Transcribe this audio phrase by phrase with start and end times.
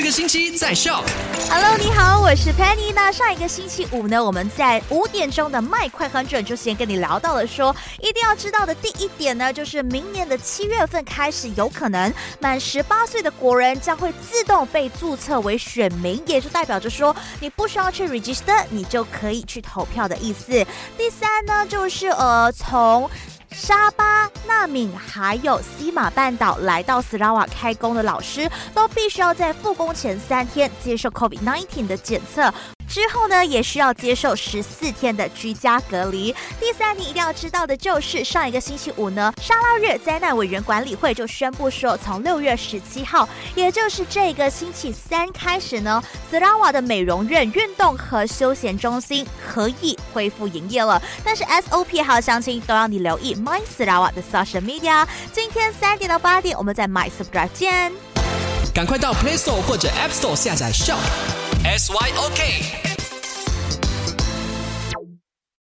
[0.00, 1.04] 这个星期在 Shop。
[1.50, 2.90] Hello，你好，我是 Penny。
[2.94, 12.10] 那上一个星期五呢，我们在五点钟的麦快很准就先跟你聊到了，说一定要知道的第一点呢，就是明年的七月份开始，有可能
[12.40, 20.66] 满十八岁的国人将会自动被注册为选民，也就代表着说你不需要去 register，你就可以去投票的意思。
[20.96, 23.10] 第三呢，就是呃从。
[23.62, 32.50] 沙巴、纳敏还有西马半岛来到斯拉瓦开工的老师，都必须要在复工前三天接受 COVID-19 的检测。
[32.90, 36.34] 之后呢，也需要接受十四天的居家隔离。
[36.58, 51.00] 第三，你一定要知道的就是，上一个星期五呢，沙拉日灾难委员管理会就宣布说，从六月十七号，也就是这个星期三开始呢，斯拉瓦的美容院、运动和休闲中心可以恢复营业了。
[51.22, 55.06] 但是 SOP 还有详情都让你留意 My 斯拉瓦的 social media。
[55.32, 58.09] 今天三点到八点，我们在 My Subscribe 见。
[58.72, 60.98] 赶快到 Play Store 或者 App Store 下载 Shop
[61.64, 62.89] S Y O K。